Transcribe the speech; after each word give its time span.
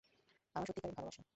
আমার 0.55 0.65
সত্যিকারের 0.67 0.95
ভালোবাসা। 0.97 1.21